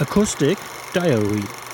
Acoustic 0.00 0.58
Diary. 0.92 1.67